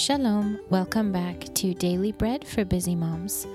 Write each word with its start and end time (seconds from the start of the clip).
Shalom, 0.00 0.58
welcome 0.70 1.12
back 1.12 1.44
to 1.56 1.74
Daily 1.74 2.10
Bread 2.12 2.48
for 2.48 2.64
Busy 2.64 2.94
Moms, 2.94 3.46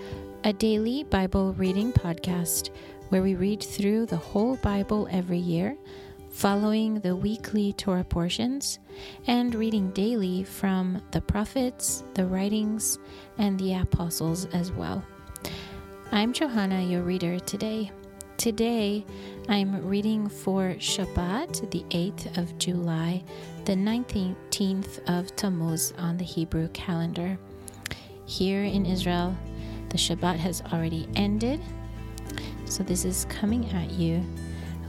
a 0.43 0.53
daily 0.53 1.03
Bible 1.03 1.53
reading 1.53 1.91
podcast 1.91 2.69
where 3.09 3.23
we 3.23 3.33
read 3.33 3.63
through 3.63 4.05
the 4.05 4.15
whole 4.15 4.55
Bible 4.57 5.07
every 5.09 5.39
year, 5.39 5.75
following 6.29 6.99
the 6.99 7.15
weekly 7.15 7.73
Torah 7.73 8.03
portions, 8.03 8.77
and 9.25 9.55
reading 9.55 9.89
daily 9.89 10.43
from 10.43 11.01
the 11.09 11.21
prophets, 11.21 12.03
the 12.13 12.27
writings, 12.27 12.99
and 13.39 13.59
the 13.59 13.73
apostles 13.73 14.45
as 14.53 14.71
well. 14.71 15.03
I'm 16.11 16.31
Johanna, 16.31 16.83
your 16.83 17.01
reader 17.01 17.39
today. 17.39 17.89
Today, 18.37 19.05
I'm 19.47 19.87
reading 19.87 20.27
for 20.27 20.75
Shabbat, 20.77 21.71
the 21.71 21.83
8th 21.89 22.37
of 22.37 22.57
July, 22.59 23.23
the 23.63 23.73
19th 23.73 24.99
of 25.07 25.33
Tammuz 25.35 25.93
on 25.97 26.17
the 26.17 26.25
Hebrew 26.25 26.67
calendar. 26.69 27.39
Here 28.25 28.63
in 28.63 28.85
Israel, 28.85 29.35
the 29.89 29.97
Shabbat 29.97 30.35
has 30.35 30.61
already 30.73 31.07
ended, 31.15 31.61
so 32.65 32.83
this 32.83 33.05
is 33.05 33.25
coming 33.29 33.69
at 33.71 33.91
you 33.91 34.21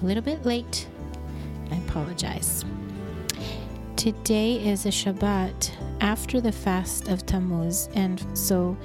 a 0.02 0.04
little 0.04 0.24
bit 0.24 0.44
late. 0.44 0.88
I 1.70 1.76
apologize. 1.76 2.64
Today 3.94 4.56
is 4.56 4.86
a 4.86 4.90
Shabbat 4.90 5.70
after 6.00 6.40
the 6.40 6.52
fast 6.52 7.08
of 7.08 7.24
Tammuz, 7.24 7.88
and 7.94 8.22
so 8.36 8.76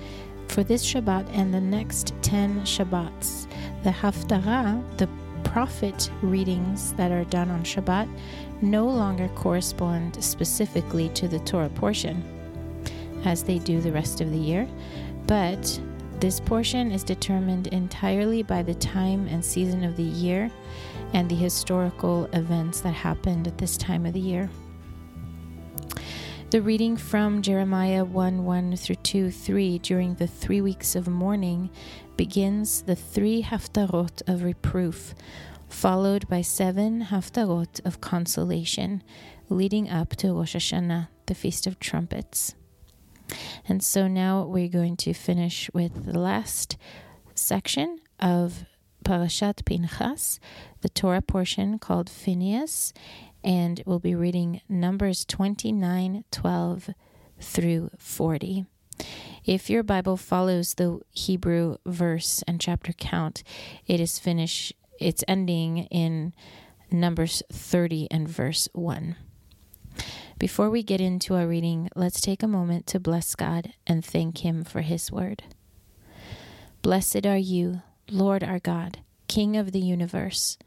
for 0.48 0.63
this 0.63 0.85
Shabbat 0.85 1.29
and 1.34 1.53
the 1.53 1.62
next 1.62 2.13
10 2.21 2.62
Shabbats, 2.62 3.48
the 3.84 3.90
Haftarah, 3.90 4.98
the 4.98 5.09
prophet 5.44 6.09
readings 6.21 6.94
that 6.94 7.12
are 7.12 7.23
done 7.26 7.49
on 7.49 7.63
Shabbat, 7.63 8.07
no 8.62 8.88
longer 8.88 9.27
correspond 9.29 10.23
specifically 10.23 11.10
to 11.10 11.27
the 11.27 11.40
Torah 11.40 11.70
portion, 11.70 12.23
as 13.26 13.43
they 13.43 13.60
do 13.60 13.82
the 13.82 13.91
rest 13.91 14.21
of 14.21 14.32
the 14.32 14.38
year, 14.38 14.68
but 15.27 15.79
this 16.20 16.40
portion 16.40 16.91
is 16.91 17.04
determined 17.04 17.68
entirely 17.68 18.43
by 18.43 18.62
the 18.62 18.76
time 18.76 19.27
and 19.27 19.43
season 19.43 19.84
of 19.84 19.98
the 19.98 20.04
year 20.04 20.51
and 21.13 21.27
the 21.27 21.35
historical 21.35 22.26
events 22.34 22.82
that 22.82 22.93
happened 22.93 23.48
at 23.48 23.57
this 23.57 23.76
time 23.76 24.05
of 24.05 24.13
the 24.13 24.20
year. 24.20 24.49
The 26.52 26.62
reading 26.62 26.98
from 26.98 27.41
Jeremiah 27.41 28.04
1 28.04 28.44
1 28.44 28.76
through 28.76 28.96
2 28.96 29.32
3 29.32 29.80
during 29.80 30.16
the 30.16 30.27
three 30.27 30.60
weeks 30.60 30.98
of 30.98 31.07
mourning 31.07 31.70
begins 32.18 32.82
the 32.82 32.94
three 32.94 33.41
haftarot 33.41 34.21
of 34.27 34.44
reproof, 34.44 35.16
followed 35.70 36.27
by 36.27 36.41
seven 36.41 37.05
haftarot 37.05 37.79
of 37.85 38.02
consolation, 38.02 39.02
leading 39.48 39.90
up 39.90 40.18
to 40.18 40.34
Rosh 40.34 40.57
Hashanah, 40.57 41.07
the 41.27 41.35
Feast 41.35 41.68
of 41.68 41.79
Trumpets. 41.79 42.54
And 43.70 43.82
so 43.82 44.10
now 44.10 44.44
we're 44.44 44.68
going 44.68 44.98
to 44.98 45.13
finish 45.13 45.70
with 45.74 46.04
the 46.04 46.20
last 46.20 46.76
section 47.34 48.02
of 48.20 48.66
Parashat 49.05 49.63
Pinchas, 49.63 50.41
the 50.82 50.90
Torah 50.90 51.22
portion 51.22 51.79
called 51.79 52.10
Phineas, 52.10 52.91
and 53.43 53.81
we'll 53.85 53.99
be 53.99 54.15
reading 54.15 54.61
Numbers 54.70 55.25
29 55.25 56.23
12 56.31 56.89
through 57.39 57.89
40. 57.98 58.65
If 59.45 59.70
your 59.70 59.83
Bible 59.83 60.17
follows 60.17 60.75
the 60.75 61.01
Hebrew 61.11 61.77
verse 61.85 62.43
and 62.48 62.61
chapter 62.61 62.93
count, 62.93 63.43
it 63.87 63.99
is 63.99 64.19
finished, 64.19 64.73
it's 65.00 65.23
ending 65.28 65.85
in 65.85 66.33
Numbers 66.91 67.41
30 67.51 68.07
and 68.11 68.28
verse 68.28 68.69
1. 68.73 69.16
Before 70.38 70.69
we 70.69 70.83
get 70.83 71.01
into 71.01 71.35
our 71.35 71.47
reading, 71.47 71.89
let's 71.95 72.21
take 72.21 72.43
a 72.43 72.47
moment 72.47 72.85
to 72.87 72.99
bless 72.99 73.35
God 73.35 73.73
and 73.87 74.03
thank 74.05 74.45
Him 74.45 74.63
for 74.63 74.81
His 74.81 75.11
word. 75.11 75.43
Blessed 76.81 77.25
are 77.25 77.37
you, 77.37 77.81
Lord 78.09 78.43
our 78.43 78.59
God, 78.59 78.99
King 79.27 79.55
of 79.55 79.71
the 79.71 79.79
universe 79.79 80.57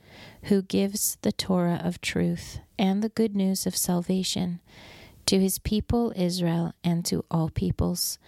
who 0.44 0.62
gives 0.62 1.18
the 1.22 1.32
Torah 1.32 1.80
of 1.82 2.00
truth 2.00 2.60
and 2.78 3.02
the 3.02 3.08
good 3.08 3.34
news 3.34 3.66
of 3.66 3.76
salvation 3.76 4.60
to 5.26 5.38
his 5.38 5.58
people 5.58 6.12
Israel 6.16 6.72
and 6.82 7.04
to 7.04 7.24
all 7.30 7.48
peoples 7.48 8.18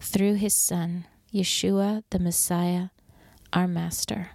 through 0.00 0.34
his 0.34 0.54
Son, 0.54 1.06
Yeshua 1.32 2.02
the 2.10 2.18
Messiah, 2.18 2.88
our 3.52 3.66
Master. 3.66 4.30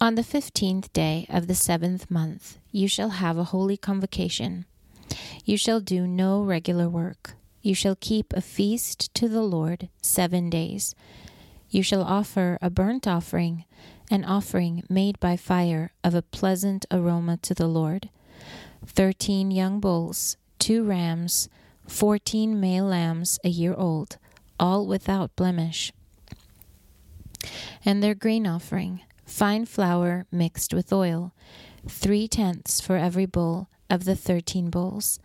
On 0.00 0.16
the 0.16 0.22
fifteenth 0.22 0.92
day 0.92 1.26
of 1.30 1.46
the 1.46 1.54
seventh 1.54 2.10
month, 2.10 2.58
you 2.70 2.88
shall 2.88 3.10
have 3.10 3.38
a 3.38 3.44
holy 3.44 3.76
convocation. 3.76 4.66
You 5.44 5.56
shall 5.56 5.80
do 5.80 6.06
no 6.06 6.42
regular 6.42 6.88
work 6.88 7.36
you 7.64 7.74
shall 7.74 7.96
keep 7.98 8.34
a 8.34 8.42
feast 8.42 9.12
to 9.14 9.26
the 9.26 9.40
Lord 9.40 9.88
seven 10.02 10.50
days. 10.50 10.94
You 11.74 11.82
shall 11.82 12.04
offer 12.04 12.56
a 12.62 12.70
burnt 12.70 13.08
offering, 13.08 13.64
an 14.08 14.24
offering 14.24 14.84
made 14.88 15.18
by 15.18 15.36
fire 15.36 15.90
of 16.04 16.14
a 16.14 16.22
pleasant 16.22 16.86
aroma 16.88 17.38
to 17.38 17.52
the 17.52 17.66
Lord. 17.66 18.10
Thirteen 18.86 19.50
young 19.50 19.80
bulls, 19.80 20.36
two 20.60 20.84
rams, 20.84 21.48
fourteen 21.88 22.60
male 22.60 22.84
lambs 22.84 23.40
a 23.42 23.48
year 23.48 23.74
old, 23.74 24.18
all 24.60 24.86
without 24.86 25.34
blemish. 25.34 25.92
And 27.84 28.00
their 28.00 28.14
grain 28.14 28.46
offering, 28.46 29.00
fine 29.26 29.66
flour 29.66 30.26
mixed 30.30 30.72
with 30.72 30.92
oil, 30.92 31.34
three 31.88 32.28
tenths 32.28 32.80
for 32.80 32.96
every 32.96 33.26
bull 33.26 33.68
of 33.90 34.04
the 34.04 34.14
thirteen 34.14 34.70
bulls 34.70 35.18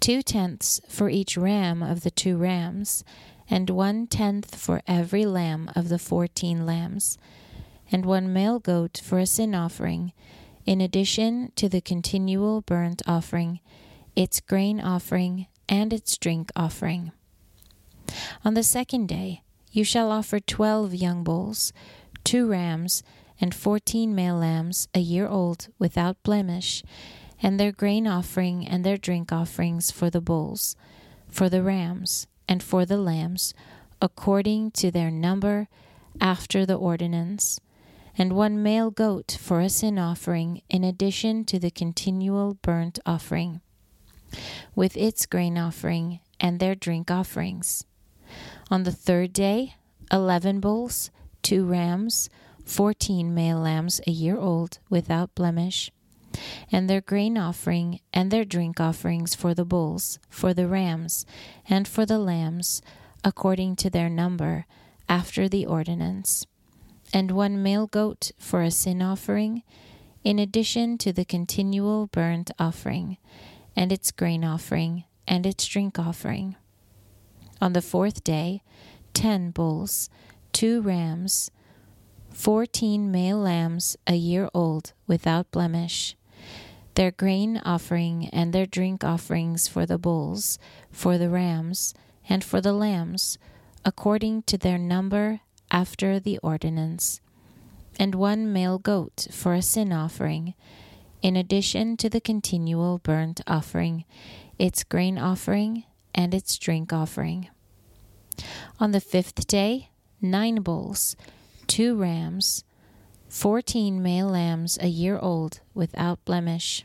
two 0.00 0.22
tenths 0.22 0.80
for 0.88 1.10
each 1.10 1.36
ram 1.36 1.82
of 1.82 2.00
the 2.00 2.10
two 2.10 2.36
rams, 2.36 3.04
and 3.50 3.68
one 3.68 4.06
tenth 4.06 4.54
for 4.54 4.80
every 4.86 5.26
lamb 5.26 5.70
of 5.74 5.88
the 5.88 5.98
fourteen 5.98 6.64
lambs, 6.64 7.18
and 7.90 8.06
one 8.06 8.32
male 8.32 8.60
goat 8.60 9.00
for 9.02 9.18
a 9.18 9.26
sin 9.26 9.54
offering, 9.54 10.12
in 10.64 10.80
addition 10.80 11.50
to 11.56 11.68
the 11.68 11.80
continual 11.80 12.60
burnt 12.62 13.02
offering, 13.06 13.58
its 14.14 14.40
grain 14.40 14.80
offering, 14.80 15.46
and 15.68 15.92
its 15.92 16.16
drink 16.16 16.50
offering. 16.54 17.10
On 18.44 18.54
the 18.54 18.62
second 18.62 19.08
day, 19.08 19.42
you 19.72 19.84
shall 19.84 20.10
offer 20.10 20.38
twelve 20.38 20.94
young 20.94 21.24
bulls, 21.24 21.72
two 22.22 22.48
rams, 22.48 23.02
and 23.40 23.54
fourteen 23.54 24.14
male 24.14 24.36
lambs 24.36 24.88
a 24.94 25.00
year 25.00 25.26
old 25.26 25.68
without 25.78 26.22
blemish 26.22 26.82
and 27.42 27.58
their 27.58 27.72
grain 27.72 28.06
offering 28.06 28.66
and 28.66 28.84
their 28.84 28.98
drink 28.98 29.32
offerings 29.32 29.90
for 29.90 30.10
the 30.10 30.20
bulls, 30.20 30.76
for 31.28 31.48
the 31.48 31.62
rams, 31.62 32.26
and 32.50 32.62
for 32.62 32.84
the 32.84 32.98
lambs, 32.98 33.54
according 34.02 34.72
to 34.72 34.90
their 34.90 35.10
number 35.10 35.68
after 36.20 36.66
the 36.66 36.74
ordinance, 36.74 37.60
and 38.18 38.32
one 38.32 38.60
male 38.62 38.90
goat 38.90 39.38
for 39.40 39.60
a 39.60 39.68
sin 39.68 39.98
offering 39.98 40.60
in 40.68 40.82
addition 40.82 41.44
to 41.44 41.60
the 41.60 41.70
continual 41.70 42.54
burnt 42.60 42.98
offering, 43.06 43.60
with 44.74 44.96
its 44.96 45.24
grain 45.26 45.56
offering 45.56 46.18
and 46.40 46.58
their 46.58 46.74
drink 46.74 47.10
offerings. 47.10 47.84
On 48.70 48.82
the 48.82 48.92
third 48.92 49.32
day, 49.32 49.76
eleven 50.12 50.58
bulls, 50.58 51.10
two 51.42 51.64
rams, 51.64 52.28
fourteen 52.64 53.32
male 53.32 53.58
lambs 53.60 54.00
a 54.06 54.10
year 54.10 54.36
old 54.36 54.78
without 54.88 55.34
blemish 55.36 55.90
and 56.70 56.88
their 56.88 57.00
grain 57.00 57.36
offering 57.36 58.00
and 58.12 58.30
their 58.30 58.44
drink 58.44 58.80
offerings 58.80 59.34
for 59.34 59.54
the 59.54 59.64
bulls, 59.64 60.18
for 60.28 60.54
the 60.54 60.66
rams, 60.68 61.26
and 61.68 61.86
for 61.86 62.06
the 62.06 62.18
lambs, 62.18 62.82
according 63.24 63.76
to 63.76 63.90
their 63.90 64.08
number, 64.08 64.66
after 65.08 65.48
the 65.48 65.66
ordinance, 65.66 66.46
and 67.12 67.32
one 67.32 67.62
male 67.62 67.86
goat 67.86 68.30
for 68.38 68.62
a 68.62 68.70
sin 68.70 69.02
offering, 69.02 69.62
in 70.22 70.38
addition 70.38 70.96
to 70.98 71.12
the 71.12 71.24
continual 71.24 72.06
burnt 72.06 72.50
offering, 72.58 73.16
and 73.74 73.90
its 73.90 74.10
grain 74.10 74.44
offering, 74.44 75.04
and 75.26 75.46
its 75.46 75.66
drink 75.66 75.98
offering. 75.98 76.56
On 77.60 77.72
the 77.72 77.82
fourth 77.82 78.22
day, 78.24 78.62
ten 79.12 79.50
bulls, 79.50 80.08
two 80.52 80.80
rams, 80.80 81.50
fourteen 82.32 83.10
male 83.10 83.38
lambs 83.38 83.96
a 84.06 84.14
year 84.14 84.48
old 84.54 84.92
without 85.06 85.50
blemish, 85.50 86.16
their 86.94 87.10
grain 87.10 87.60
offering 87.64 88.28
and 88.32 88.52
their 88.52 88.66
drink 88.66 89.04
offerings 89.04 89.68
for 89.68 89.86
the 89.86 89.98
bulls, 89.98 90.58
for 90.90 91.18
the 91.18 91.30
rams, 91.30 91.94
and 92.28 92.44
for 92.44 92.60
the 92.60 92.72
lambs, 92.72 93.38
according 93.84 94.42
to 94.42 94.58
their 94.58 94.78
number 94.78 95.40
after 95.70 96.18
the 96.18 96.38
ordinance, 96.38 97.20
and 97.98 98.14
one 98.14 98.52
male 98.52 98.78
goat 98.78 99.26
for 99.30 99.54
a 99.54 99.62
sin 99.62 99.92
offering, 99.92 100.54
in 101.22 101.36
addition 101.36 101.96
to 101.96 102.08
the 102.08 102.20
continual 102.20 102.98
burnt 102.98 103.40
offering, 103.46 104.04
its 104.58 104.84
grain 104.84 105.18
offering, 105.18 105.84
and 106.14 106.34
its 106.34 106.58
drink 106.58 106.92
offering. 106.92 107.48
On 108.78 108.90
the 108.90 109.00
fifth 109.00 109.46
day, 109.46 109.90
nine 110.20 110.62
bulls, 110.62 111.14
two 111.66 111.94
rams, 111.94 112.64
fourteen 113.30 114.02
male 114.02 114.26
lambs 114.26 114.76
a 114.80 114.88
year 114.88 115.16
old 115.16 115.60
without 115.72 116.22
blemish, 116.24 116.84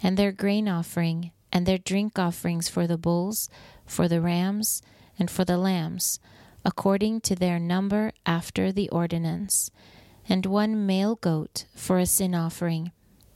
and 0.00 0.16
their 0.16 0.30
grain 0.30 0.68
offering, 0.68 1.32
and 1.52 1.66
their 1.66 1.78
drink 1.78 2.16
offerings 2.16 2.68
for 2.68 2.86
the 2.86 2.96
bulls, 2.96 3.50
for 3.84 4.06
the 4.06 4.20
rams, 4.20 4.80
and 5.18 5.28
for 5.28 5.44
the 5.44 5.58
lambs, 5.58 6.20
according 6.64 7.20
to 7.20 7.34
their 7.34 7.58
number 7.58 8.12
after 8.24 8.70
the 8.70 8.88
ordinance, 8.90 9.72
and 10.28 10.46
one 10.46 10.86
male 10.86 11.16
goat 11.16 11.64
for 11.74 11.98
a 11.98 12.06
sin 12.06 12.36
offering, 12.36 12.92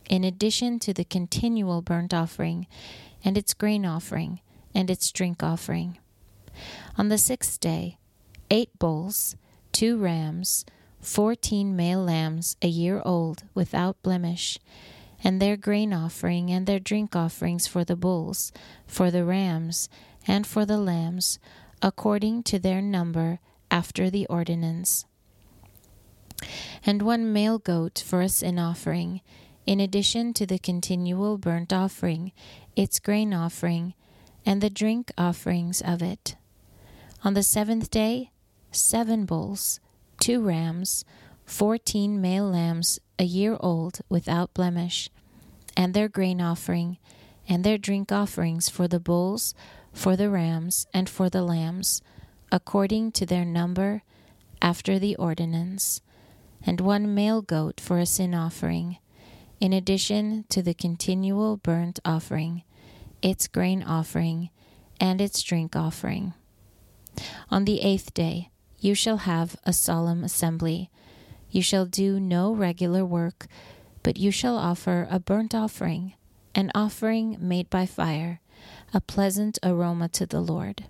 in 0.09 0.23
addition 0.23 0.79
to 0.79 0.95
the 0.95 1.05
continual 1.05 1.83
burnt 1.83 2.15
offering, 2.15 2.69
and 3.25 3.37
its 3.37 3.53
grain 3.53 3.85
offering, 3.85 4.41
and 4.73 4.91
its 4.91 5.11
drink 5.11 5.43
offering. 5.43 5.99
On 6.97 7.09
the 7.09 7.19
sixth 7.19 7.59
day, 7.59 7.99
eight 8.49 8.79
bulls, 8.79 9.35
two 9.73 9.97
rams, 9.97 10.65
fourteen 11.02 11.76
male 11.76 12.02
lambs 12.02 12.56
a 12.62 12.69
year 12.69 13.02
old 13.04 13.43
without 13.54 14.00
blemish, 14.02 14.58
and 15.22 15.43
their 15.43 15.56
grain 15.56 15.93
offering 15.93 16.50
and 16.50 16.66
their 16.66 16.81
drink 16.81 17.14
offerings 17.14 17.66
for 17.66 17.84
the 17.84 17.96
bulls, 17.96 18.52
for 18.87 19.10
the 19.10 19.25
rams, 19.25 19.88
and 20.26 20.46
for 20.46 20.64
the 20.64 20.78
lambs, 20.78 21.38
according 21.82 22.43
to 22.44 22.58
their 22.58 22.81
number 22.81 23.40
after 23.70 24.08
the 24.08 24.26
ordinance. 24.26 25.04
And 26.87 27.02
one 27.02 27.32
male 27.32 27.58
goat 27.58 28.02
for 28.04 28.20
a 28.20 28.28
sin 28.28 28.58
offering, 28.58 29.20
in 29.66 29.81
addition 29.81 30.32
to 30.34 30.46
the 30.46 30.58
continual 30.58 31.38
burnt 31.38 31.72
offering, 31.72 32.32
its 32.75 32.99
grain 32.99 33.32
offering, 33.32 33.94
and 34.44 34.60
the 34.60 34.70
drink 34.70 35.12
offerings 35.16 35.81
of 35.81 36.02
it. 36.02 36.37
On 37.22 37.34
the 37.34 37.44
seventh 37.44 37.90
day, 37.90 38.32
seven 38.72 39.25
bulls, 39.25 39.78
two 40.23 40.41
rams, 40.41 41.05
fourteen 41.45 42.21
male 42.21 42.49
lambs 42.49 43.01
a 43.19 43.25
year 43.25 43.57
old 43.59 43.99
without 44.09 44.55
blemish, 44.55 45.11
and 45.77 45.95
their 45.95 46.09
grain 46.09 46.41
offering, 46.41 46.97
and 47.49 47.65
their 47.65 47.77
drink 47.77 48.13
offerings 48.13 48.69
for 48.69 48.87
the 48.87 49.01
bulls, 49.01 49.53
for 49.93 50.15
the 50.15 50.31
rams, 50.31 50.87
and 50.95 51.09
for 51.09 51.29
the 51.29 51.43
lambs, 51.43 52.03
according 52.53 53.11
to 53.11 53.27
their 53.27 53.45
number, 53.45 54.05
after 54.63 54.97
the 54.97 55.17
ordinance, 55.17 56.01
and 56.65 56.81
one 56.81 57.13
male 57.13 57.43
goat 57.43 57.81
for 57.81 57.99
a 57.99 58.07
sin 58.07 58.33
offering, 58.33 58.99
in 59.59 59.73
addition 59.73 60.45
to 60.49 60.63
the 60.63 60.73
continual 60.73 61.57
burnt 61.57 61.99
offering, 62.05 62.63
its 63.23 63.49
grain 63.49 63.83
offering, 63.83 64.51
and 65.01 65.21
its 65.21 65.43
drink 65.43 65.75
offering. 65.75 66.33
On 67.51 67.65
the 67.65 67.81
eighth 67.81 68.15
day, 68.15 68.51
you 68.82 68.96
shall 68.96 69.19
have 69.19 69.55
a 69.64 69.73
solemn 69.73 70.25
assembly. 70.25 70.90
You 71.50 71.62
shall 71.62 71.87
do 71.87 72.19
no 72.19 72.52
regular 72.52 73.05
work, 73.05 73.46
but 74.02 74.17
you 74.17 74.32
shall 74.32 74.58
offer 74.58 75.06
a 75.08 75.20
burnt 75.20 75.55
offering, 75.55 76.14
an 76.52 76.73
offering 76.75 77.37
made 77.38 77.70
by 77.70 77.87
fire, 77.87 78.40
a 78.93 79.00
pleasant 79.00 79.56
aroma 79.62 80.08
to 80.08 80.26
the 80.26 80.40
Lord. 80.40 80.87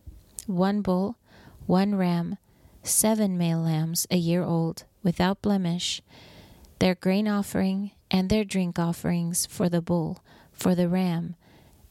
One 0.46 0.80
bull, 0.80 1.18
one 1.66 1.94
ram, 1.94 2.38
seven 2.82 3.36
male 3.36 3.60
lambs 3.60 4.06
a 4.10 4.16
year 4.16 4.42
old, 4.42 4.84
without 5.02 5.42
blemish, 5.42 6.00
their 6.78 6.94
grain 6.94 7.28
offering 7.28 7.90
and 8.10 8.30
their 8.30 8.44
drink 8.44 8.78
offerings 8.78 9.44
for 9.44 9.68
the 9.68 9.82
bull, 9.82 10.24
for 10.50 10.74
the 10.74 10.88
ram, 10.88 11.36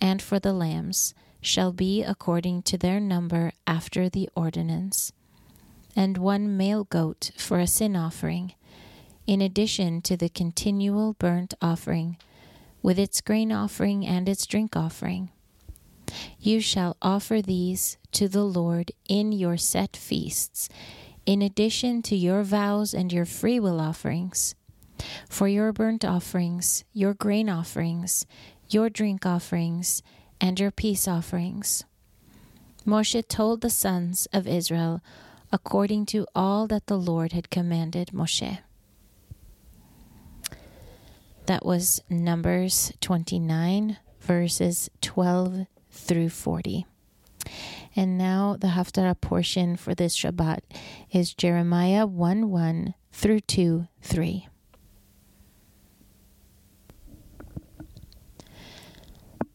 and 0.02 0.20
for 0.20 0.40
the 0.40 0.54
lambs 0.54 1.14
shall 1.42 1.72
be 1.72 2.02
according 2.02 2.64
to 2.64 2.76
their 2.76 3.00
number 3.00 3.52
after 3.68 4.10
the 4.10 4.28
ordinance 4.36 5.14
and 5.96 6.18
one 6.18 6.58
male 6.58 6.84
goat 6.86 7.32
for 7.38 7.60
a 7.60 7.68
sin 7.68 7.96
offering, 7.96 8.54
in 9.28 9.42
addition 9.42 10.02
to 10.02 10.18
the 10.18 10.30
continual 10.30 11.14
burnt 11.14 11.54
offering, 11.62 12.18
with 12.82 12.98
its 12.98 13.22
grain 13.22 13.52
offering 13.52 14.06
and 14.06 14.28
its 14.28 14.46
drink 14.46 14.76
offering. 14.76 15.30
You 16.40 16.60
shall 16.60 16.98
offer 17.02 17.42
these 17.42 17.98
to 18.14 18.28
the 18.28 18.44
Lord 18.44 18.92
in 19.08 19.32
your 19.32 19.58
set 19.58 19.96
feasts, 19.96 20.68
in 21.26 21.42
addition 21.42 22.02
to 22.04 22.16
your 22.16 22.44
vows 22.44 22.94
and 22.94 23.14
your 23.14 23.26
freewill 23.26 23.80
offerings. 23.80 24.56
For 25.30 25.48
your 25.48 25.72
burnt 25.72 26.06
offerings, 26.06 26.84
your 26.94 27.14
grain 27.14 27.50
offerings, 27.50 28.26
your 28.70 28.90
drink 28.90 29.26
offerings, 29.26 30.04
and 30.40 30.60
your 30.60 30.72
peace 30.72 31.08
offerings. 31.08 31.84
Moshe 32.86 33.28
told 33.28 33.62
the 33.62 33.70
sons 33.70 34.28
of 34.34 34.48
Israel 34.48 35.02
according 35.52 36.06
to 36.08 36.26
all 36.34 36.68
that 36.68 36.88
the 36.88 36.98
Lord 36.98 37.34
had 37.34 37.50
commanded 37.50 38.10
Moshe. 38.14 38.60
That 41.46 41.66
was 41.66 42.02
Numbers 42.10 42.94
29, 43.02 43.98
verses 44.22 44.90
12 45.02 45.66
through 45.90 46.30
40. 46.30 46.86
And 47.96 48.18
now 48.18 48.56
the 48.60 48.68
Haftarah 48.68 49.20
portion 49.20 49.76
for 49.76 49.94
this 49.94 50.16
Shabbat 50.16 50.60
is 51.12 51.34
Jeremiah 51.34 52.06
1 52.06 52.50
1 52.50 52.94
through 53.12 53.42
2 53.42 53.88
3. 54.02 54.48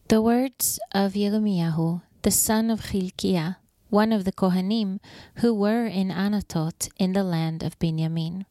The 0.09 0.21
words 0.21 0.79
of 0.93 1.13
Yirmiyahu, 1.13 2.01
the 2.21 2.31
son 2.31 2.69
of 2.69 2.81
Chilkiah, 2.81 3.57
one 3.89 4.11
of 4.11 4.25
the 4.25 4.31
Kohanim 4.31 4.99
who 5.35 5.53
were 5.53 5.85
in 5.85 6.09
Anatot 6.09 6.89
in 6.97 7.13
the 7.13 7.23
land 7.23 7.63
of 7.63 7.79
Benjamin. 7.79 8.45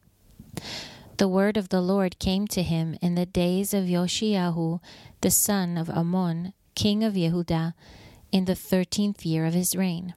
The 1.17 1.27
word 1.27 1.57
of 1.57 1.69
the 1.69 1.81
Lord 1.81 2.19
came 2.19 2.47
to 2.47 2.61
him 2.61 2.97
in 3.01 3.15
the 3.15 3.25
days 3.25 3.73
of 3.73 3.85
Yoshiyahu, 3.85 4.79
the 5.21 5.31
son 5.31 5.77
of 5.77 5.89
Amon, 5.89 6.53
king 6.75 7.03
of 7.03 7.13
Yehudah, 7.13 7.73
in 8.31 8.45
the 8.45 8.55
thirteenth 8.55 9.25
year 9.25 9.45
of 9.45 9.53
his 9.53 9.75
reign. 9.75 10.13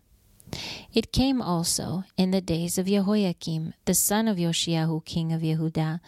It 0.93 1.13
came 1.13 1.41
also 1.41 2.05
in 2.17 2.33
the 2.33 2.41
days 2.41 2.77
of 2.77 2.87
Jehoiakim, 2.87 3.75
the 3.85 3.95
son 3.95 4.29
of 4.29 4.37
Yoshiyahu, 4.37 5.05
king 5.05 5.33
of 5.33 5.43
Yehudah, 5.43 6.01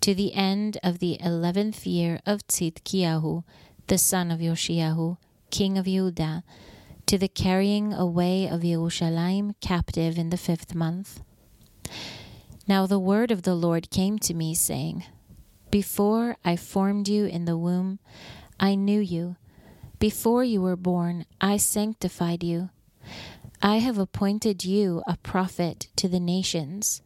to 0.00 0.14
the 0.14 0.34
end 0.34 0.78
of 0.82 0.98
the 0.98 1.18
eleventh 1.20 1.86
year 1.86 2.20
of 2.26 2.46
Tzidkiyahu, 2.46 3.44
the 3.86 3.98
son 3.98 4.30
of 4.30 4.40
Yoshiyahu, 4.40 5.16
king 5.50 5.78
of 5.78 5.86
Yehudah, 5.86 6.42
to 7.08 7.16
the 7.16 7.26
carrying 7.26 7.94
away 7.94 8.46
of 8.46 8.60
Jerusalem 8.60 9.54
captive 9.62 10.18
in 10.18 10.28
the 10.28 10.36
fifth 10.36 10.74
month. 10.74 11.22
Now 12.66 12.86
the 12.86 12.98
word 12.98 13.30
of 13.30 13.44
the 13.44 13.54
Lord 13.54 13.88
came 13.88 14.18
to 14.18 14.34
me, 14.34 14.54
saying, 14.54 15.04
Before 15.70 16.36
I 16.44 16.56
formed 16.56 17.08
you 17.08 17.24
in 17.24 17.46
the 17.46 17.56
womb, 17.56 17.98
I 18.60 18.74
knew 18.74 19.00
you. 19.00 19.36
Before 19.98 20.44
you 20.44 20.60
were 20.60 20.76
born, 20.76 21.24
I 21.40 21.56
sanctified 21.56 22.44
you. 22.44 22.68
I 23.62 23.78
have 23.78 23.96
appointed 23.96 24.66
you 24.66 25.02
a 25.06 25.16
prophet 25.16 25.88
to 25.96 26.08
the 26.08 26.20
nations. 26.20 27.00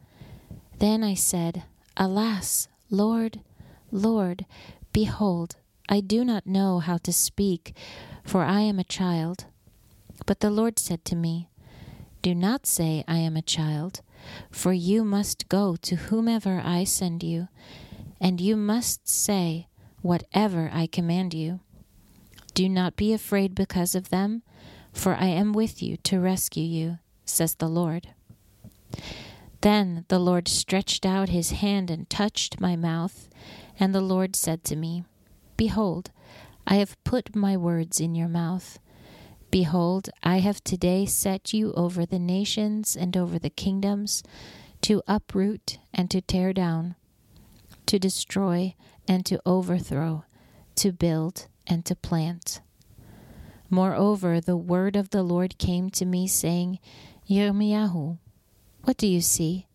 Then 0.80 1.04
I 1.04 1.14
said, 1.14 1.62
Alas, 1.96 2.66
Lord, 2.90 3.40
Lord, 3.92 4.46
behold, 4.92 5.54
I 5.88 6.00
do 6.00 6.24
not 6.24 6.44
know 6.44 6.80
how 6.80 6.96
to 6.98 7.12
speak, 7.12 7.76
for 8.24 8.42
I 8.42 8.62
am 8.62 8.80
a 8.80 8.84
child. 8.84 9.44
But 10.26 10.40
the 10.40 10.50
Lord 10.50 10.78
said 10.78 11.04
to 11.06 11.16
me, 11.16 11.48
Do 12.22 12.34
not 12.34 12.66
say, 12.66 13.04
I 13.08 13.18
am 13.18 13.36
a 13.36 13.42
child, 13.42 14.02
for 14.50 14.72
you 14.72 15.04
must 15.04 15.48
go 15.48 15.76
to 15.76 15.96
whomever 15.96 16.62
I 16.64 16.84
send 16.84 17.22
you, 17.22 17.48
and 18.20 18.40
you 18.40 18.56
must 18.56 19.08
say 19.08 19.66
whatever 20.00 20.70
I 20.72 20.86
command 20.86 21.34
you. 21.34 21.60
Do 22.54 22.68
not 22.68 22.96
be 22.96 23.12
afraid 23.12 23.54
because 23.54 23.94
of 23.94 24.10
them, 24.10 24.42
for 24.92 25.14
I 25.14 25.26
am 25.26 25.52
with 25.52 25.82
you 25.82 25.96
to 25.98 26.20
rescue 26.20 26.64
you, 26.64 26.98
says 27.24 27.54
the 27.54 27.68
Lord. 27.68 28.08
Then 29.62 30.04
the 30.08 30.18
Lord 30.18 30.48
stretched 30.48 31.06
out 31.06 31.28
his 31.30 31.50
hand 31.50 31.90
and 31.90 32.10
touched 32.10 32.60
my 32.60 32.76
mouth, 32.76 33.28
and 33.78 33.94
the 33.94 34.00
Lord 34.00 34.36
said 34.36 34.64
to 34.64 34.76
me, 34.76 35.04
Behold, 35.56 36.10
I 36.66 36.76
have 36.76 37.02
put 37.04 37.34
my 37.34 37.56
words 37.56 38.00
in 38.00 38.14
your 38.14 38.28
mouth. 38.28 38.78
Behold, 39.52 40.08
I 40.22 40.38
have 40.38 40.64
today 40.64 41.04
set 41.04 41.52
you 41.52 41.74
over 41.74 42.06
the 42.06 42.18
nations 42.18 42.96
and 42.96 43.14
over 43.14 43.38
the 43.38 43.50
kingdoms, 43.50 44.22
to 44.80 45.02
uproot 45.06 45.78
and 45.92 46.10
to 46.10 46.22
tear 46.22 46.54
down, 46.54 46.96
to 47.84 47.98
destroy 47.98 48.74
and 49.06 49.26
to 49.26 49.42
overthrow, 49.44 50.24
to 50.76 50.90
build 50.90 51.48
and 51.66 51.84
to 51.84 51.94
plant. 51.94 52.62
Moreover, 53.68 54.40
the 54.40 54.56
word 54.56 54.96
of 54.96 55.10
the 55.10 55.22
Lord 55.22 55.58
came 55.58 55.90
to 55.90 56.06
me, 56.06 56.26
saying, 56.26 56.78
Yirmiyahu, 57.28 58.16
what 58.84 58.96
do 58.96 59.06
you 59.06 59.20
see? 59.20 59.66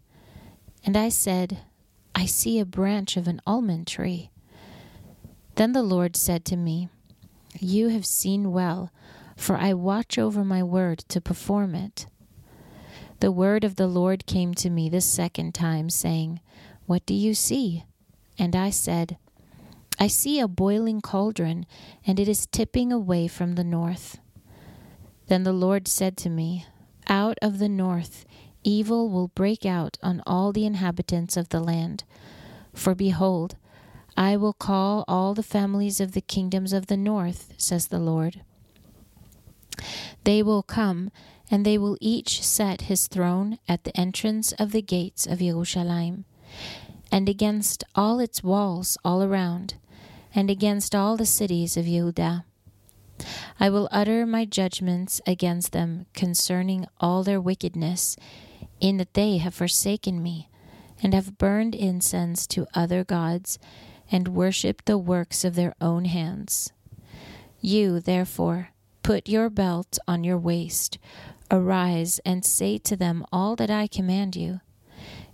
And 0.83 0.97
I 0.97 1.09
said, 1.09 1.59
I 2.15 2.25
see 2.25 2.59
a 2.59 2.65
branch 2.65 3.15
of 3.15 3.27
an 3.27 3.41
almond 3.45 3.85
tree. 3.85 4.31
Then 5.53 5.73
the 5.73 5.83
Lord 5.83 6.15
said 6.15 6.45
to 6.45 6.55
me, 6.55 6.89
You 7.59 7.89
have 7.89 8.07
seen 8.07 8.51
well 8.51 8.91
for 9.37 9.55
I 9.55 9.73
watch 9.73 10.17
over 10.17 10.43
my 10.43 10.61
word 10.61 10.99
to 11.07 11.21
perform 11.21 11.75
it. 11.75 12.07
The 13.19 13.31
word 13.31 13.63
of 13.63 13.77
the 13.77 13.87
Lord 13.87 14.25
came 14.25 14.53
to 14.55 14.69
me 14.69 14.89
the 14.89 14.99
second 14.99 15.53
time, 15.53 15.89
saying, 15.89 16.41
What 16.85 17.05
do 17.05 17.13
you 17.13 17.33
see? 17.33 17.85
And 18.37 18.55
I 18.55 18.71
said, 18.71 19.17
I 19.99 20.07
see 20.07 20.39
a 20.39 20.47
boiling 20.47 21.01
cauldron, 21.01 21.65
and 22.05 22.19
it 22.19 22.27
is 22.27 22.45
tipping 22.47 22.91
away 22.91 23.27
from 23.27 23.55
the 23.55 23.63
north. 23.63 24.19
Then 25.27 25.43
the 25.43 25.53
Lord 25.53 25.87
said 25.87 26.17
to 26.17 26.29
me, 26.29 26.65
Out 27.07 27.37
of 27.41 27.59
the 27.59 27.69
north 27.69 28.25
evil 28.63 29.09
will 29.09 29.29
break 29.29 29.65
out 29.65 29.97
on 30.03 30.21
all 30.27 30.51
the 30.51 30.65
inhabitants 30.65 31.37
of 31.37 31.49
the 31.49 31.61
land. 31.61 32.03
For 32.73 32.93
behold, 32.93 33.55
I 34.17 34.35
will 34.35 34.53
call 34.53 35.05
all 35.07 35.33
the 35.33 35.43
families 35.43 35.99
of 35.99 36.11
the 36.11 36.21
kingdoms 36.21 36.73
of 36.73 36.87
the 36.87 36.97
north, 36.97 37.53
says 37.57 37.87
the 37.87 37.99
Lord. 37.99 38.41
They 40.23 40.43
will 40.43 40.63
come, 40.63 41.11
and 41.49 41.65
they 41.65 41.77
will 41.77 41.97
each 42.01 42.43
set 42.43 42.81
his 42.81 43.07
throne 43.07 43.59
at 43.67 43.83
the 43.83 43.97
entrance 43.97 44.51
of 44.53 44.71
the 44.71 44.81
gates 44.81 45.25
of 45.25 45.39
Jerusalem 45.39 46.25
and 47.11 47.29
against 47.29 47.83
all 47.95 48.19
its 48.19 48.43
walls 48.43 48.97
all 49.03 49.23
around, 49.23 49.75
and 50.33 50.49
against 50.49 50.93
all 50.93 51.17
the 51.17 51.25
cities 51.25 51.77
of 51.77 51.85
Judah. 51.85 52.45
I 53.59 53.69
will 53.69 53.89
utter 53.91 54.25
my 54.25 54.45
judgments 54.45 55.21
against 55.25 55.71
them 55.71 56.05
concerning 56.13 56.85
all 56.99 57.23
their 57.23 57.41
wickedness, 57.41 58.15
in 58.79 58.97
that 58.97 59.13
they 59.13 59.37
have 59.37 59.53
forsaken 59.53 60.21
me, 60.21 60.49
and 61.01 61.13
have 61.13 61.37
burned 61.37 61.73
incense 61.73 62.45
to 62.47 62.67
other 62.73 63.03
gods, 63.03 63.57
and 64.11 64.29
worshipped 64.29 64.85
the 64.85 64.97
works 64.97 65.43
of 65.43 65.55
their 65.55 65.73
own 65.81 66.05
hands. 66.05 66.71
You, 67.59 67.99
therefore, 67.99 68.69
put 69.07 69.29
your 69.29 69.49
belt 69.49 69.97
on 70.05 70.25
your 70.25 70.37
waist, 70.37 70.97
arise, 71.49 72.19
and 72.25 72.43
say 72.43 72.77
to 72.77 72.97
them 72.97 73.25
all 73.31 73.55
that 73.55 73.69
I 73.69 73.87
command 73.87 74.35
you. 74.35 74.59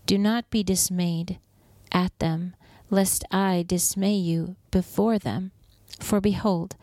Do 0.05 0.15
not 0.15 0.51
be 0.51 0.61
dismayed 0.61 1.39
at 1.91 2.11
them, 2.19 2.55
lest 2.91 3.25
I 3.31 3.65
dismay 3.67 4.13
you 4.13 4.57
before 4.69 5.17
them. 5.17 5.53
For 5.99 6.21
behold, 6.21 6.75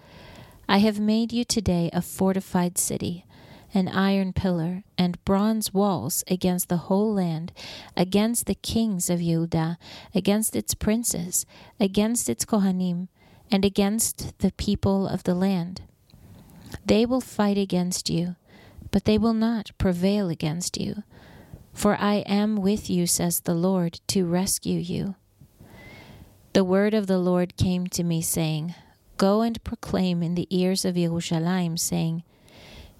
I 0.68 0.78
have 0.78 0.98
made 0.98 1.32
you 1.32 1.44
today 1.44 1.90
a 1.92 2.02
fortified 2.02 2.76
city, 2.76 3.24
an 3.72 3.86
iron 3.86 4.32
pillar, 4.32 4.82
and 4.98 5.24
bronze 5.24 5.72
walls 5.72 6.24
against 6.26 6.68
the 6.68 6.88
whole 6.88 7.14
land, 7.14 7.52
against 7.96 8.46
the 8.46 8.56
kings 8.56 9.08
of 9.08 9.20
Judah, 9.20 9.78
against 10.12 10.56
its 10.56 10.74
princes, 10.74 11.46
against 11.78 12.28
its 12.28 12.44
Kohanim, 12.44 13.06
and 13.48 13.64
against 13.64 14.40
the 14.40 14.50
people 14.50 15.06
of 15.06 15.22
the 15.22 15.36
land. 15.36 15.82
They 16.84 17.06
will 17.06 17.20
fight 17.20 17.58
against 17.58 18.10
you, 18.10 18.36
but 18.90 19.04
they 19.04 19.18
will 19.18 19.34
not 19.34 19.70
prevail 19.78 20.28
against 20.28 20.78
you 20.78 21.02
for 21.72 21.96
I 21.96 22.16
am 22.26 22.56
with 22.56 22.90
you, 22.90 23.06
says 23.06 23.40
the 23.40 23.54
Lord, 23.54 24.00
to 24.08 24.26
rescue 24.26 24.78
you. 24.78 25.14
The 26.52 26.64
word 26.64 26.94
of 26.94 27.06
the 27.06 27.18
Lord 27.18 27.56
came 27.56 27.86
to 27.88 28.02
me, 28.02 28.20
saying, 28.22 28.74
Go 29.16 29.42
and 29.42 29.62
proclaim 29.64 30.22
in 30.22 30.34
the 30.34 30.48
ears 30.50 30.84
of 30.84 30.96
Jerusalem, 30.96 31.76
saying, 31.76 32.22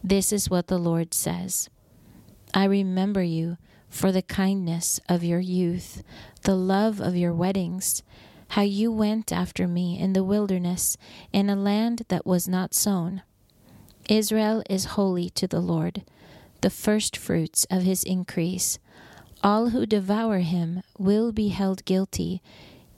This 0.04 0.32
is 0.32 0.48
what 0.48 0.68
the 0.68 0.78
Lord 0.78 1.12
says 1.14 1.68
I 2.54 2.64
remember 2.64 3.22
you 3.22 3.58
for 3.88 4.12
the 4.12 4.22
kindness 4.22 5.00
of 5.08 5.24
your 5.24 5.40
youth, 5.40 6.02
the 6.42 6.54
love 6.54 7.00
of 7.00 7.16
your 7.16 7.32
weddings, 7.32 8.02
how 8.50 8.62
you 8.62 8.92
went 8.92 9.32
after 9.32 9.66
me 9.66 9.98
in 9.98 10.12
the 10.12 10.24
wilderness, 10.24 10.96
in 11.32 11.50
a 11.50 11.56
land 11.56 12.02
that 12.08 12.24
was 12.24 12.48
not 12.48 12.72
sown. 12.72 13.22
Israel 14.10 14.60
is 14.68 14.96
holy 14.96 15.30
to 15.30 15.46
the 15.46 15.60
Lord 15.60 16.02
the 16.62 16.68
firstfruits 16.68 17.64
of 17.70 17.82
his 17.82 18.02
increase. 18.02 18.80
All 19.42 19.70
who 19.70 19.86
devour 19.86 20.40
him 20.40 20.82
will 20.98 21.30
be 21.30 21.48
held 21.48 21.84
guilty. 21.84 22.42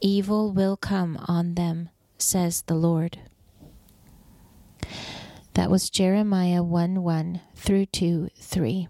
Evil 0.00 0.50
will 0.50 0.76
come 0.76 1.19
on 1.28 1.54
them, 1.54 1.90
says 2.16 2.62
the 2.62 2.75
Lord. 2.75 3.19
That 5.52 5.71
was 5.71 5.90
Jeremiah 5.90 6.62
1 6.62 7.02
1 7.02 7.40
through 7.54 7.87
2 7.87 8.31
3. 8.35 8.88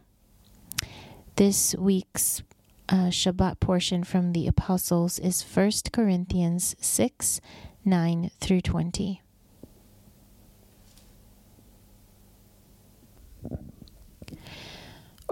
This 1.34 1.74
week's 1.74 2.42
uh, 2.88 3.08
Shabbat 3.08 3.58
portion 3.58 4.04
from 4.04 4.32
the 4.32 4.46
Apostles 4.46 5.18
is 5.18 5.42
1 5.42 5.72
Corinthians 5.92 6.76
6 6.78 7.40
9 7.84 8.30
through 8.38 8.60
20. 8.60 9.21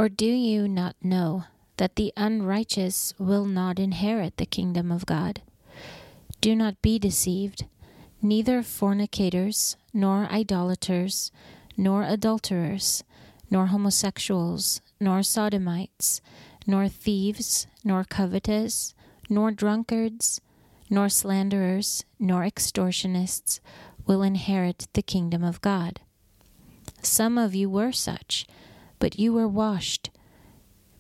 Or 0.01 0.09
do 0.09 0.25
you 0.25 0.67
not 0.67 0.97
know 1.03 1.45
that 1.77 1.97
the 1.97 2.11
unrighteous 2.17 3.13
will 3.19 3.45
not 3.45 3.79
inherit 3.79 4.39
the 4.39 4.47
kingdom 4.47 4.91
of 4.91 5.05
God? 5.05 5.43
Do 6.41 6.57
not 6.57 6.81
be 6.81 6.99
deceived. 6.99 7.67
Neither 8.23 8.63
fornicators, 8.63 9.77
nor 9.93 10.25
idolaters, 10.33 11.31
nor 11.77 12.05
adulterers, 12.05 13.05
nor 13.51 13.67
homosexuals, 13.67 14.81
nor 14.99 15.23
sodomites, 15.23 16.23
nor 16.67 16.89
thieves, 16.89 17.67
nor 17.85 18.03
covetous, 18.05 18.95
nor 19.29 19.51
drunkards, 19.51 20.41
nor 20.89 21.11
slanderers, 21.11 22.07
nor 22.19 22.41
extortionists 22.41 23.61
will 24.07 24.23
inherit 24.23 24.89
the 24.95 25.03
kingdom 25.03 25.45
of 25.45 25.61
God. 25.61 26.01
Some 27.03 27.37
of 27.37 27.55
you 27.55 27.69
were 27.69 27.93
such 27.93 28.47
but 29.01 29.19
you 29.19 29.33
were 29.33 29.49
washed, 29.49 30.11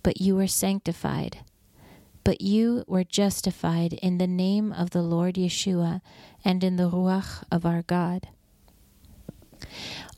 but 0.02 0.20
you 0.20 0.34
were 0.34 0.48
sanctified, 0.48 1.44
but 2.24 2.40
you 2.40 2.82
were 2.88 3.04
justified 3.04 3.92
in 3.92 4.18
the 4.18 4.26
name 4.26 4.72
of 4.72 4.90
the 4.90 5.02
Lord 5.02 5.36
Yeshua 5.36 6.00
and 6.44 6.64
in 6.64 6.76
the 6.76 6.90
Ruach 6.90 7.44
of 7.52 7.64
our 7.64 7.82
God. 7.82 8.28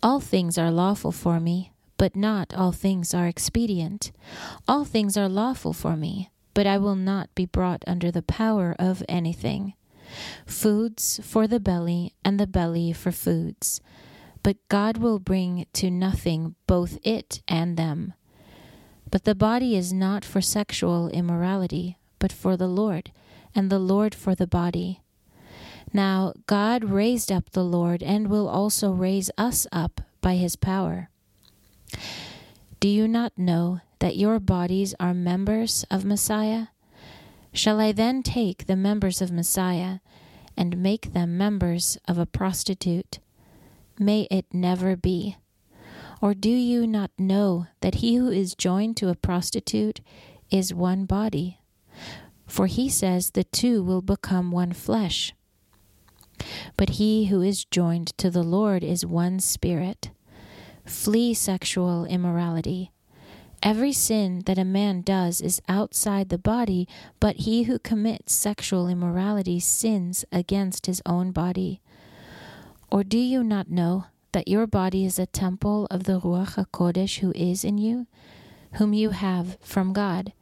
All 0.03 0.21
things 0.21 0.57
are 0.57 0.71
lawful 0.71 1.13
for 1.13 1.41
me, 1.41 1.73
but 1.99 2.17
not 2.17 2.55
all 2.55 2.73
things 2.73 3.13
are 3.13 3.27
expedient. 3.27 4.13
All 4.67 4.85
things 4.85 5.17
are 5.17 5.29
lawful 5.29 5.73
for 5.73 5.97
me, 5.97 6.31
but 6.55 6.67
I 6.67 6.79
will 6.79 6.97
not 6.97 7.35
be 7.35 7.47
brought 7.47 7.85
under 7.87 8.11
the 8.11 8.23
power 8.23 8.75
of 8.79 9.03
anything. 9.09 9.75
Foods 10.47 11.21
for 11.23 11.47
the 11.47 11.61
belly, 11.61 12.15
and 12.25 12.39
the 12.39 12.47
belly 12.47 12.93
for 12.93 13.11
foods 13.11 13.81
but 14.43 14.57
God 14.69 14.97
will 14.97 15.19
bring 15.19 15.67
to 15.75 15.91
nothing 15.91 16.55
both 16.67 16.99
it 17.03 17.43
and 17.47 17.77
them. 17.77 18.15
But 19.11 19.25
the 19.25 19.35
body 19.35 19.77
is 19.77 19.93
not 19.93 20.25
for 20.25 20.41
sexual 20.41 21.09
immorality, 21.09 21.99
but 22.19 22.33
for 22.33 22.57
the 22.57 22.67
Lord, 22.67 23.13
and 23.55 23.71
the 23.71 23.79
Lord 23.79 24.15
for 24.15 24.35
the 24.35 24.47
body. 24.47 25.01
Now 25.93 26.33
God 26.47 26.85
raised 26.85 27.31
up 27.31 27.51
the 27.51 27.65
Lord, 27.65 28.03
and 28.03 28.29
will 28.29 28.49
also 28.49 28.91
raise 28.91 29.31
us 29.37 29.67
up 29.71 30.01
by 30.21 30.37
his 30.37 30.57
power. 30.57 31.11
Do 32.81 32.89
you 32.89 33.07
not 33.07 33.37
know 33.37 33.81
that 33.99 34.17
your 34.17 34.41
bodies 34.41 34.95
are 34.99 35.15
members 35.15 35.85
of 35.91 36.05
Messiah? 36.05 36.69
Shall 37.53 37.81
I 37.81 37.93
then 37.93 38.23
take 38.23 38.67
the 38.67 38.77
members 38.77 39.21
of 39.21 39.31
Messiah 39.31 39.99
and 40.57 40.83
make 40.83 41.13
them 41.13 41.37
members 41.37 41.99
of 42.09 42.19
a 42.19 42.27
prostitute? 42.27 43.19
May 43.99 44.27
it 44.31 44.47
never 44.53 44.97
be. 44.97 45.37
Or 46.21 46.35
do 46.35 46.51
you 46.51 46.87
not 46.87 47.11
know 47.19 47.67
that 47.81 47.97
he 47.97 48.15
who 48.15 48.31
is 48.31 48.55
joined 48.55 48.97
to 48.99 49.09
a 49.09 49.15
prostitute 49.15 50.01
is 50.51 50.73
one 50.73 51.05
body? 51.05 51.59
For 52.47 52.67
he 52.67 52.89
says 52.89 53.31
the 53.31 53.45
two 53.45 53.83
will 53.83 54.03
become 54.03 54.53
one 54.53 54.73
flesh. 54.73 55.35
But 56.77 56.91
he 56.91 57.27
who 57.27 57.43
is 57.43 57.65
joined 57.65 58.17
to 58.19 58.31
the 58.31 58.43
Lord 58.43 58.85
is 58.85 59.05
one 59.05 59.41
spirit. 59.41 60.11
Flee 60.87 61.35
sexual 61.35 62.05
immorality. 62.05 62.93
Every 63.63 63.93
sin 63.93 64.43
that 64.47 64.59
a 64.59 64.65
man 64.65 65.03
does 65.03 65.41
is 65.41 65.63
outside 65.69 66.29
the 66.29 66.39
body, 66.39 66.89
but 67.21 67.37
he 67.37 67.65
who 67.65 67.79
commits 67.79 68.33
sexual 68.33 68.89
immorality 68.89 69.61
sins 69.61 70.25
against 70.33 70.87
his 70.87 71.03
own 71.07 71.31
body. 71.31 71.81
Or 72.93 73.03
do 73.03 73.17
you 73.17 73.43
not 73.43 73.71
know 73.71 74.05
that 74.33 74.49
your 74.49 74.67
body 74.67 75.07
is 75.07 75.19
a 75.19 75.25
temple 75.25 75.87
of 75.91 76.05
the 76.05 76.21
Ruach 76.21 76.57
HaKodesh 76.57 77.21
who 77.21 77.33
is 77.35 77.65
in 77.65 77.79
you, 77.79 78.07
whom 78.75 78.93
you 78.93 79.11
have 79.11 79.57
from 79.63 79.95
God? 79.95 80.35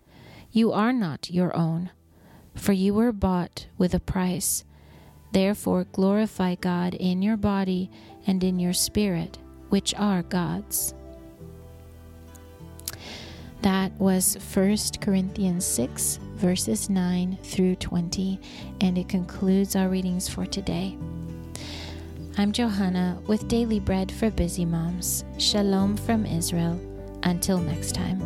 You 0.50 0.72
are 0.72 0.92
not 0.92 1.30
your 1.30 1.56
own, 1.56 1.90
for 2.56 2.72
you 2.72 2.92
were 2.92 3.12
bought 3.12 3.68
with 3.78 3.94
a 3.94 4.00
price. 4.00 4.64
Therefore 5.30 5.84
glorify 5.92 6.56
God 6.56 6.94
in 6.94 7.22
your 7.22 7.36
body 7.36 7.88
and 8.26 8.42
in 8.42 8.58
your 8.58 8.72
spirit, 8.72 9.38
which 9.68 9.94
are 9.94 10.24
God's. 10.24 10.92
That 13.62 13.92
was 13.92 14.36
1 14.52 14.76
Corinthians 15.00 15.64
6, 15.66 16.18
verses 16.34 16.90
9 16.90 17.38
through 17.44 17.76
20, 17.76 18.40
and 18.80 18.98
it 18.98 19.08
concludes 19.08 19.76
our 19.76 19.88
readings 19.88 20.28
for 20.28 20.46
today. 20.46 20.98
I'm 22.40 22.52
Johanna 22.52 23.20
with 23.26 23.48
Daily 23.48 23.80
Bread 23.80 24.10
for 24.10 24.30
Busy 24.30 24.64
Moms. 24.64 25.26
Shalom 25.36 25.94
from 25.94 26.24
Israel. 26.24 26.80
Until 27.22 27.58
next 27.58 27.94
time. 27.94 28.18